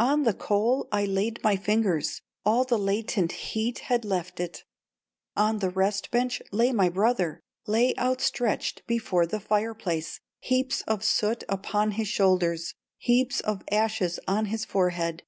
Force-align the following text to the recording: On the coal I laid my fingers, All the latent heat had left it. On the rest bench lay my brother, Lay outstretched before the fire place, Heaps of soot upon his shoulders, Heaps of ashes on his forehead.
On 0.00 0.24
the 0.24 0.34
coal 0.34 0.88
I 0.90 1.04
laid 1.04 1.40
my 1.44 1.54
fingers, 1.54 2.20
All 2.44 2.64
the 2.64 2.76
latent 2.76 3.30
heat 3.30 3.78
had 3.86 4.04
left 4.04 4.40
it. 4.40 4.64
On 5.36 5.60
the 5.60 5.70
rest 5.70 6.10
bench 6.10 6.42
lay 6.50 6.72
my 6.72 6.88
brother, 6.88 7.38
Lay 7.68 7.94
outstretched 7.96 8.82
before 8.88 9.26
the 9.26 9.38
fire 9.38 9.74
place, 9.74 10.18
Heaps 10.40 10.82
of 10.88 11.04
soot 11.04 11.44
upon 11.48 11.92
his 11.92 12.08
shoulders, 12.08 12.74
Heaps 12.98 13.38
of 13.38 13.62
ashes 13.70 14.18
on 14.26 14.46
his 14.46 14.64
forehead. 14.64 15.22